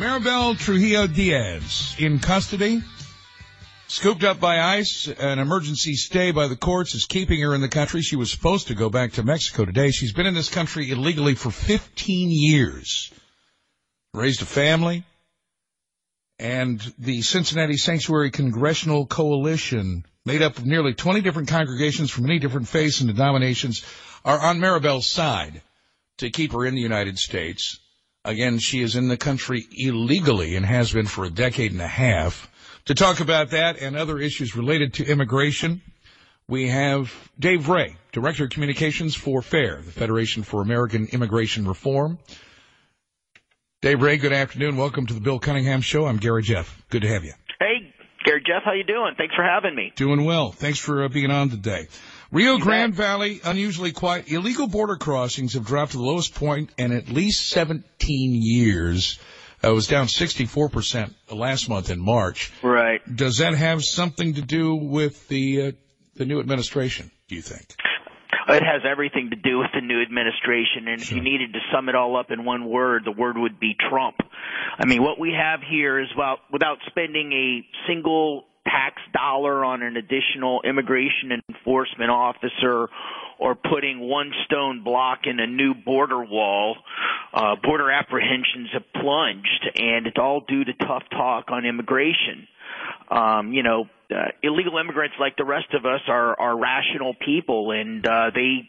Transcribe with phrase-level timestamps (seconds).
[0.00, 2.82] Maribel Trujillo Diaz in custody,
[3.86, 5.08] scooped up by ICE.
[5.08, 8.00] An emergency stay by the courts is keeping her in the country.
[8.00, 9.90] She was supposed to go back to Mexico today.
[9.90, 13.12] She's been in this country illegally for 15 years,
[14.14, 15.04] raised a family,
[16.38, 22.38] and the Cincinnati Sanctuary Congressional Coalition, made up of nearly 20 different congregations from many
[22.38, 23.84] different faiths and denominations,
[24.24, 25.60] are on Maribel's side
[26.16, 27.78] to keep her in the United States.
[28.24, 31.86] Again, she is in the country illegally and has been for a decade and a
[31.86, 32.50] half.
[32.84, 35.80] To talk about that and other issues related to immigration,
[36.46, 42.18] we have Dave Ray, Director of Communications for FAIR, the Federation for American Immigration Reform.
[43.80, 44.76] Dave Ray, good afternoon.
[44.76, 46.04] Welcome to the Bill Cunningham Show.
[46.04, 46.82] I'm Gary Jeff.
[46.90, 47.32] Good to have you.
[47.58, 47.94] Hey,
[48.26, 49.14] Gary Jeff, how you doing?
[49.16, 49.94] Thanks for having me.
[49.96, 50.52] Doing well.
[50.52, 51.88] Thanks for uh, being on today.
[52.32, 54.30] Rio Grande Valley, unusually quiet.
[54.30, 59.18] Illegal border crossings have dropped to the lowest point in at least 17 years.
[59.62, 62.52] Uh, it was down 64% last month in March.
[62.62, 63.00] Right.
[63.14, 65.72] Does that have something to do with the uh,
[66.14, 67.74] the new administration, do you think?
[68.48, 71.16] It has everything to do with the new administration, and sure.
[71.18, 73.74] if you needed to sum it all up in one word, the word would be
[73.88, 74.16] Trump.
[74.78, 79.82] I mean, what we have here is, about, without spending a single tax dollar on
[79.82, 82.88] an additional immigration enforcement officer
[83.38, 86.76] or putting one stone block in a new border wall,
[87.32, 92.46] uh, border apprehensions have plunged, and it's all due to tough talk on immigration.
[93.10, 97.72] Um, you know, uh, illegal immigrants, like the rest of us, are are rational people,
[97.72, 98.68] and uh, they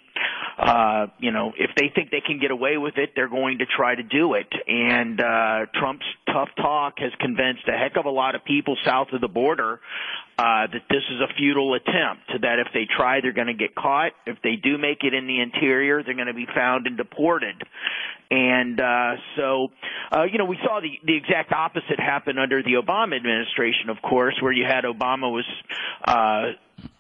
[0.58, 3.66] uh, you know, if they think they can get away with it, they're going to
[3.66, 4.48] try to do it.
[4.68, 9.08] And uh, Trump's tough talk has convinced a heck of a lot of people south
[9.14, 9.80] of the border
[10.38, 12.42] uh, that this is a futile attempt.
[12.42, 14.12] That if they try, they're going to get caught.
[14.26, 17.56] If they do make it in the interior, they're going to be found and deported.
[18.32, 19.68] And uh, so,
[20.10, 24.02] uh, you know, we saw the the exact opposite happen under the Obama administration, of
[24.02, 25.46] course, where you had Obama was.
[26.06, 26.54] Uh,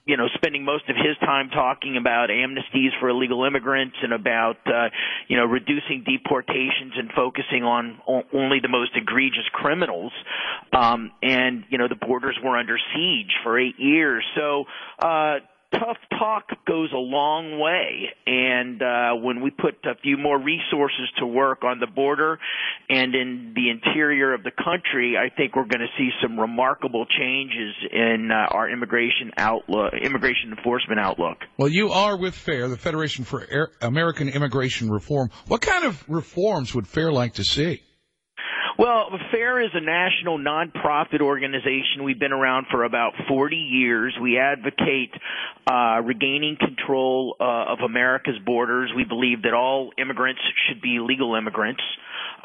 [0.03, 4.57] you know, spending most of his time talking about amnesties for illegal immigrants and about,
[4.65, 4.89] uh,
[5.27, 10.11] you know, reducing deportations and focusing on o- only the most egregious criminals.
[10.73, 14.25] Um, and, you know, the borders were under siege for eight years.
[14.35, 14.65] So,
[14.99, 15.35] uh,
[15.71, 18.09] tough talk goes a long way.
[18.25, 22.39] And uh, when we put a few more resources to work on the border
[22.89, 27.05] and in the interior of the country, I think we're going to see some remarkable
[27.05, 31.37] changes in uh, our immigration outlook, immigration enforcement outlook.
[31.57, 35.29] Well, you are with FAIR, the Federation for Air- American Immigration Reform.
[35.47, 37.81] What kind of reforms would FAIR like to see?
[38.79, 42.03] Well, FAIR is a national nonprofit organization.
[42.03, 44.15] We've been around for about 40 years.
[44.21, 45.11] We advocate
[45.69, 48.91] uh, regaining control uh, of America's borders.
[48.95, 51.81] We believe that all immigrants should be legal immigrants.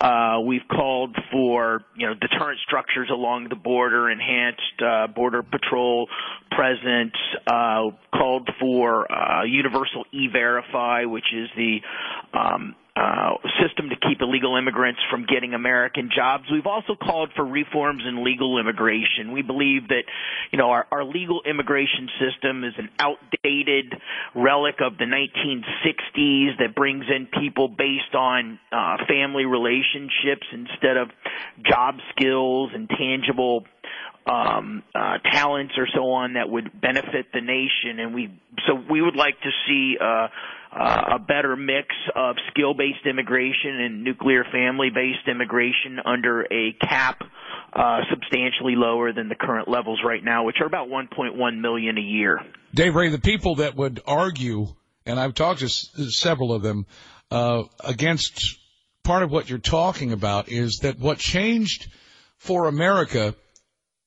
[0.00, 6.08] Uh, we've called for, you know, deterrent structures along the border, enhanced uh, border patrol
[6.50, 7.14] presence,
[7.46, 11.78] uh, called for uh, universal e-verify, which is the
[12.38, 16.44] um, uh, system to keep illegal immigrants from getting American jobs.
[16.50, 19.32] We've also called for reforms in legal immigration.
[19.32, 20.04] We believe that,
[20.50, 24.00] you know, our, our legal immigration system is an outdated
[24.34, 31.10] relic of the 1960s that brings in people based on uh, family relationships instead of
[31.68, 33.64] job skills and tangible
[34.26, 38.00] um, uh, talents or so on that would benefit the nation.
[38.00, 40.28] And we so we would like to see uh,
[40.78, 47.22] uh, a better mix of skill-based immigration and nuclear family-based immigration under a cap
[47.72, 52.00] uh, substantially lower than the current levels right now, which are about 1.1 million a
[52.00, 52.40] year.
[52.74, 54.66] Dave Ray, the people that would argue,
[55.04, 56.86] and I've talked to s- several of them,
[57.30, 58.58] uh, against
[59.02, 61.90] part of what you're talking about is that what changed
[62.38, 63.34] for America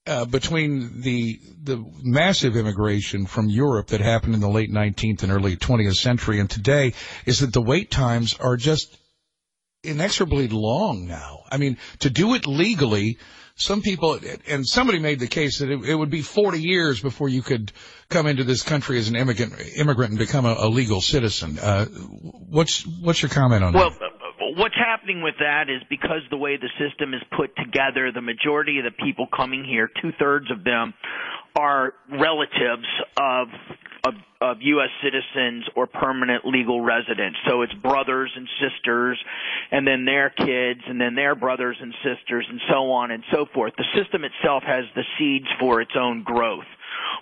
[0.09, 5.31] uh, between the the massive immigration from Europe that happened in the late 19th and
[5.31, 6.93] early 20th century and today
[7.25, 8.97] is that the wait times are just
[9.83, 11.43] inexorably long now.
[11.51, 13.17] I mean, to do it legally,
[13.55, 17.29] some people, and somebody made the case that it, it would be 40 years before
[17.29, 17.71] you could
[18.09, 21.59] come into this country as an immigrant, immigrant and become a, a legal citizen.
[21.59, 23.99] Uh, what's, what's your comment on well, that?
[23.99, 24.08] Well,
[24.55, 28.79] what's happening with that is because the way the system is put together, the majority
[28.79, 30.93] of the people coming here, two thirds of them,
[31.55, 32.87] are relatives
[33.17, 33.47] of,
[34.05, 34.89] of of U.S.
[35.03, 37.37] citizens or permanent legal residents.
[37.45, 39.19] So it's brothers and sisters,
[39.69, 43.47] and then their kids, and then their brothers and sisters, and so on and so
[43.53, 43.73] forth.
[43.77, 46.63] The system itself has the seeds for its own growth.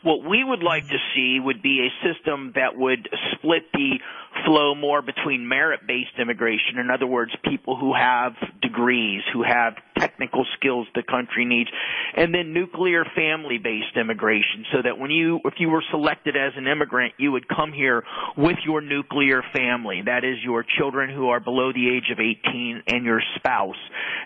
[0.03, 3.99] What we would like to see would be a system that would split the
[4.45, 6.79] flow more between merit-based immigration.
[6.79, 11.69] In other words, people who have degrees, who have technical skills the country needs,
[12.15, 16.67] and then nuclear family-based immigration, so that when you, if you were selected as an
[16.67, 18.03] immigrant, you would come here
[18.37, 20.01] with your nuclear family.
[20.05, 23.79] That is your children who are below the age of 18 and your spouse.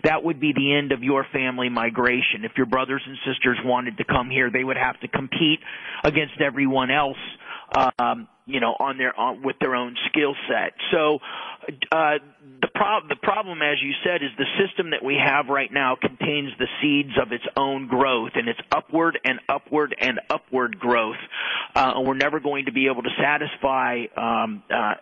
[0.04, 2.44] That would be the end of your family migration.
[2.44, 5.60] If your brothers and sisters wanted to come here, they would have to compete
[6.04, 7.18] against everyone else
[7.72, 10.74] um, you know, on their on, with their own skill set.
[10.92, 11.20] So
[11.92, 12.18] uh,
[12.62, 15.96] the problem the problem, as you said, is the system that we have right now
[16.00, 21.18] contains the seeds of its own growth, and it's upward and upward and upward growth.
[21.76, 24.96] Uh, and we're never going to be able to satisfy um, uh,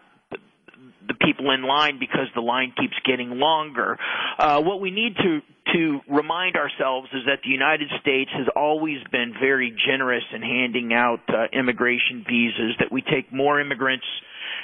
[1.09, 3.97] the people in line because the line keeps getting longer.
[4.37, 5.41] Uh, what we need to
[5.73, 10.93] to remind ourselves is that the United States has always been very generous in handing
[10.93, 12.75] out uh, immigration visas.
[12.79, 14.05] That we take more immigrants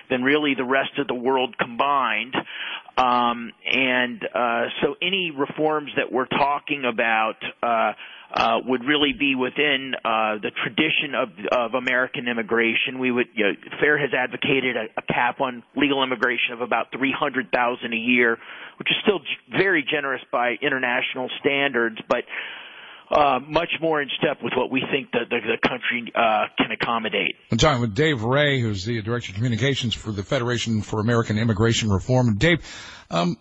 [0.09, 2.35] than really the rest of the world combined.
[2.97, 7.93] Um, and uh, so any reforms that we're talking about uh,
[8.35, 12.99] uh, would really be within uh, the tradition of, of American immigration.
[12.99, 16.87] We would, you know, FAIR has advocated a, a cap on legal immigration of about
[16.91, 17.47] 300,000
[17.93, 18.37] a year,
[18.77, 19.21] which is still
[19.57, 22.25] very generous by international standards, but
[23.09, 26.71] uh, much more in step with what we think the, the, the country uh, can
[26.71, 27.35] accommodate.
[27.51, 31.37] I'm talking with Dave Ray, who's the Director of Communications for the Federation for American
[31.37, 32.35] Immigration Reform.
[32.37, 32.59] Dave,
[33.11, 33.37] um,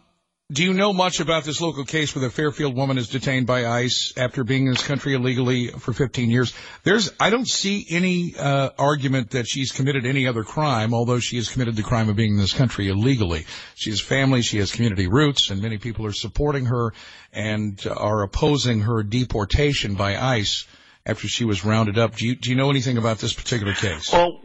[0.55, 3.67] do you know much about this local case where the Fairfield woman is detained by
[3.67, 6.55] ICE after being in this country illegally for 15 years?
[6.85, 11.37] There's, I don't see any uh, argument that she's committed any other crime, although she
[11.37, 13.47] has committed the crime of being in this country illegally.
[13.75, 16.93] She has family, she has community roots, and many people are supporting her
[17.33, 20.67] and are opposing her deportation by ICE
[21.05, 22.15] after she was rounded up.
[22.15, 24.12] Do you, do you know anything about this particular case?
[24.12, 24.41] Well,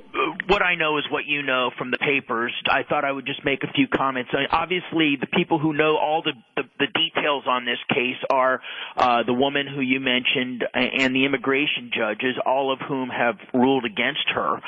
[0.49, 2.51] what I know is what you know from the papers.
[2.67, 4.31] I thought I would just make a few comments.
[4.51, 8.59] obviously, the people who know all the, the, the details on this case are
[8.97, 13.85] uh, the woman who you mentioned and the immigration judges, all of whom have ruled
[13.85, 14.59] against her.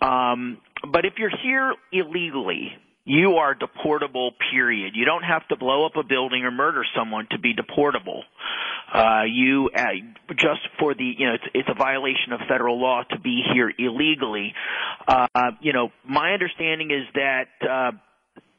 [0.00, 0.58] Um,
[0.90, 2.72] but if you're here illegally,
[3.08, 4.92] you are deportable, period.
[4.94, 8.20] You don't have to blow up a building or murder someone to be deportable.
[8.92, 9.82] Uh, you, uh,
[10.32, 13.72] just for the, you know, it's, it's a violation of federal law to be here
[13.78, 14.52] illegally.
[15.06, 15.26] Uh,
[15.62, 17.92] you know, my understanding is that, uh,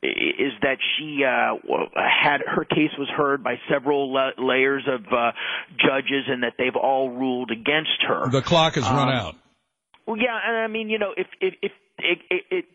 [0.01, 1.57] is that she uh,
[1.95, 5.31] had her case was heard by several la- layers of uh,
[5.77, 8.29] judges, and that they've all ruled against her.
[8.31, 9.35] The clock has um, run out.
[10.07, 12.65] Well, yeah, and I mean, you know, if if, if it, it, it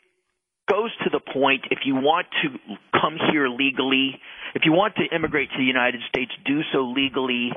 [0.68, 2.48] goes to the point if you want to
[2.98, 4.20] come here legally,
[4.54, 7.52] if you want to immigrate to the United States, do so legally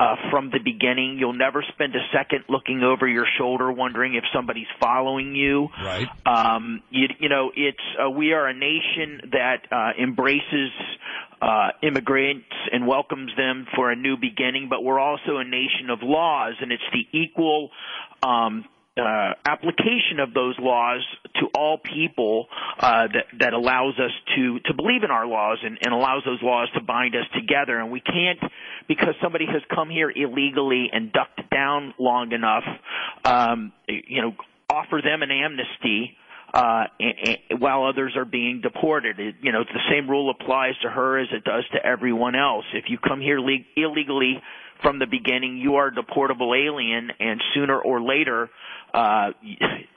[0.00, 1.18] uh, from the beginning.
[1.18, 5.68] You'll never spend a second looking over your shoulder wondering if somebody's following you.
[5.82, 6.08] Right.
[6.26, 10.70] Um, you, you know, it's uh, we are a nation that uh, embraces
[11.40, 16.00] uh, immigrants and welcomes them for a new beginning, but we're also a nation of
[16.02, 17.70] laws, and it's the equal
[18.22, 18.64] um,
[18.98, 21.04] uh, application of those laws
[21.40, 22.46] to all people
[22.78, 26.42] uh, that that allows us to to believe in our laws and, and allows those
[26.42, 27.78] laws to bind us together.
[27.78, 28.38] And we can't
[28.86, 32.64] because somebody has come here illegally and ducked down long enough,
[33.24, 34.34] um, you know,
[34.70, 36.16] offer them an amnesty.
[36.52, 40.72] Uh, and, and, while others are being deported, it, you know, the same rule applies
[40.80, 42.64] to her as it does to everyone else.
[42.72, 44.40] If you come here le- illegally
[44.82, 48.48] from the beginning, you are a deportable alien, and sooner or later,
[48.94, 49.30] uh,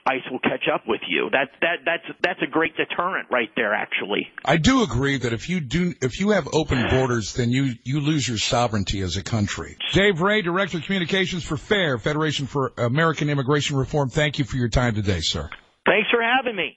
[0.06, 1.30] ICE will catch up with you.
[1.30, 3.72] That that that's that's a great deterrent right there.
[3.74, 7.74] Actually, I do agree that if you do if you have open borders, then you
[7.84, 9.76] you lose your sovereignty as a country.
[9.92, 14.10] Dave Ray, Director of Communications for FAIR, Federation for American Immigration Reform.
[14.10, 15.48] Thank you for your time today, sir.
[15.86, 16.70] Thanks for having me.